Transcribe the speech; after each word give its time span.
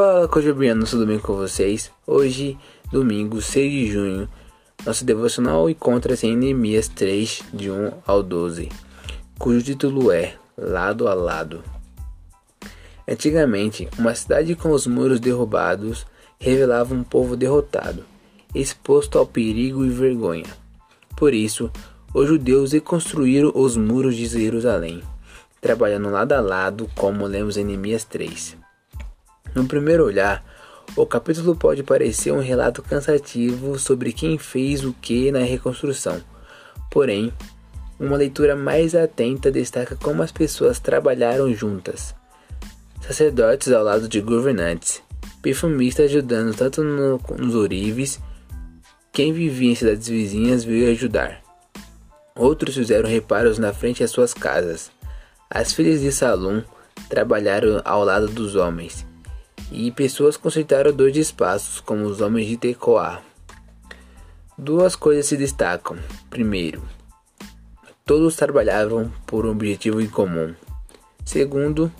Fala 0.00 0.26
Cojobriano, 0.26 0.86
tudo 0.86 1.04
bem 1.04 1.18
com 1.18 1.34
vocês? 1.34 1.92
Hoje, 2.06 2.56
domingo 2.90 3.42
6 3.42 3.70
de 3.70 3.92
junho, 3.92 4.28
nosso 4.86 5.04
devocional 5.04 5.68
encontra-se 5.68 6.26
em 6.26 6.34
Neemias 6.34 6.88
3, 6.88 7.42
de 7.52 7.70
1 7.70 7.92
ao 8.06 8.22
12, 8.22 8.70
cujo 9.38 9.62
título 9.62 10.10
é 10.10 10.36
Lado 10.56 11.06
a 11.06 11.12
Lado. 11.12 11.62
Antigamente, 13.06 13.90
uma 13.98 14.14
cidade 14.14 14.54
com 14.54 14.70
os 14.70 14.86
muros 14.86 15.20
derrubados 15.20 16.06
revelava 16.38 16.94
um 16.94 17.04
povo 17.04 17.36
derrotado, 17.36 18.02
exposto 18.54 19.18
ao 19.18 19.26
perigo 19.26 19.84
e 19.84 19.90
vergonha. 19.90 20.46
Por 21.14 21.34
isso, 21.34 21.70
os 22.14 22.26
judeus 22.26 22.72
reconstruíram 22.72 23.52
os 23.54 23.76
muros 23.76 24.16
de 24.16 24.24
Jerusalém, 24.24 25.02
trabalhando 25.60 26.08
lado 26.08 26.32
a 26.32 26.40
lado, 26.40 26.88
como 26.96 27.26
lemos 27.26 27.58
em 27.58 27.64
Neemias 27.64 28.02
3. 28.04 28.69
No 29.54 29.66
primeiro 29.66 30.04
olhar, 30.04 30.44
o 30.96 31.04
capítulo 31.04 31.56
pode 31.56 31.82
parecer 31.82 32.32
um 32.32 32.40
relato 32.40 32.82
cansativo 32.82 33.78
sobre 33.78 34.12
quem 34.12 34.38
fez 34.38 34.84
o 34.84 34.92
que 34.92 35.32
na 35.32 35.40
reconstrução. 35.40 36.20
Porém, 36.90 37.32
uma 37.98 38.16
leitura 38.16 38.54
mais 38.54 38.94
atenta 38.94 39.50
destaca 39.50 39.96
como 39.96 40.22
as 40.22 40.30
pessoas 40.30 40.78
trabalharam 40.78 41.52
juntas. 41.52 42.14
Sacerdotes 43.00 43.72
ao 43.72 43.82
lado 43.82 44.08
de 44.08 44.20
governantes, 44.20 45.02
perfumistas 45.42 46.06
ajudando 46.06 46.56
tanto 46.56 46.84
no, 46.84 47.20
nos 47.38 47.54
ourives, 47.54 48.20
quem 49.12 49.32
vivia 49.32 49.72
em 49.72 49.74
cidades 49.74 50.08
vizinhas 50.08 50.62
veio 50.62 50.90
ajudar. 50.92 51.40
Outros 52.36 52.76
fizeram 52.76 53.08
reparos 53.08 53.58
na 53.58 53.72
frente 53.72 54.00
das 54.00 54.12
suas 54.12 54.32
casas. 54.32 54.92
As 55.48 55.72
filhas 55.72 56.00
de 56.00 56.12
Salom 56.12 56.62
trabalharam 57.08 57.82
ao 57.84 58.04
lado 58.04 58.28
dos 58.28 58.54
homens 58.54 59.09
e 59.70 59.90
pessoas 59.90 60.36
conceituaram 60.36 60.92
dois 60.92 61.16
espaços, 61.16 61.80
como 61.80 62.04
os 62.04 62.20
homens 62.20 62.48
de 62.48 62.56
Tecoa. 62.56 63.20
Duas 64.56 64.96
coisas 64.96 65.26
se 65.26 65.36
destacam. 65.36 65.96
Primeiro, 66.28 66.82
todos 68.04 68.36
trabalhavam 68.36 69.10
por 69.26 69.46
um 69.46 69.52
objetivo 69.52 70.00
em 70.00 70.08
comum. 70.08 70.54
Segundo, 71.24 71.92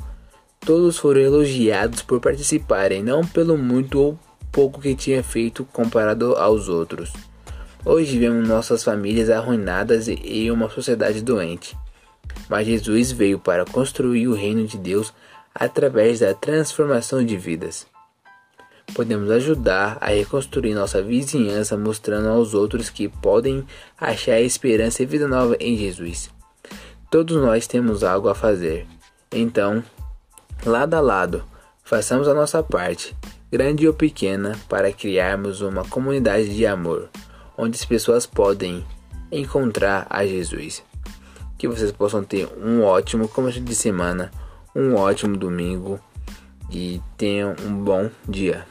todos 0.60 0.98
foram 0.98 1.20
elogiados 1.20 2.02
por 2.02 2.20
participarem, 2.20 3.02
não 3.02 3.24
pelo 3.24 3.56
muito 3.56 4.00
ou 4.00 4.18
pouco 4.50 4.80
que 4.80 4.94
tinha 4.94 5.22
feito 5.22 5.64
comparado 5.64 6.34
aos 6.34 6.68
outros. 6.68 7.12
Hoje 7.84 8.18
vemos 8.18 8.46
nossas 8.46 8.84
famílias 8.84 9.30
arruinadas 9.30 10.06
e 10.08 10.50
uma 10.50 10.68
sociedade 10.68 11.22
doente. 11.22 11.76
Mas 12.48 12.66
Jesus 12.66 13.12
veio 13.12 13.38
para 13.38 13.64
construir 13.64 14.28
o 14.28 14.34
reino 14.34 14.66
de 14.66 14.76
Deus 14.76 15.14
através 15.54 16.20
da 16.20 16.34
transformação 16.34 17.24
de 17.24 17.36
vidas. 17.36 17.86
Podemos 18.94 19.30
ajudar 19.30 19.98
a 20.00 20.08
reconstruir 20.08 20.74
nossa 20.74 21.02
vizinhança 21.02 21.76
mostrando 21.76 22.28
aos 22.28 22.54
outros 22.54 22.90
que 22.90 23.08
podem 23.08 23.64
achar 23.98 24.40
esperança 24.40 25.02
e 25.02 25.06
vida 25.06 25.28
nova 25.28 25.56
em 25.60 25.76
Jesus. 25.76 26.30
Todos 27.10 27.36
nós 27.36 27.66
temos 27.66 28.02
algo 28.02 28.28
a 28.28 28.34
fazer. 28.34 28.86
Então, 29.32 29.82
lado 30.64 30.94
a 30.94 31.00
lado, 31.00 31.44
façamos 31.84 32.26
a 32.26 32.34
nossa 32.34 32.62
parte, 32.62 33.16
grande 33.50 33.86
ou 33.86 33.94
pequena, 33.94 34.58
para 34.68 34.92
criarmos 34.92 35.60
uma 35.60 35.84
comunidade 35.84 36.54
de 36.54 36.66
amor, 36.66 37.08
onde 37.56 37.76
as 37.76 37.84
pessoas 37.84 38.26
podem 38.26 38.84
encontrar 39.30 40.06
a 40.10 40.26
Jesus. 40.26 40.82
Que 41.56 41.68
vocês 41.68 41.92
possam 41.92 42.24
ter 42.24 42.48
um 42.60 42.82
ótimo 42.82 43.28
começo 43.28 43.60
de 43.60 43.74
semana 43.74 44.30
um 44.74 44.94
ótimo 44.94 45.36
domingo 45.36 46.00
e 46.70 47.00
tenham 47.16 47.54
um 47.66 47.84
bom 47.84 48.10
dia. 48.28 48.66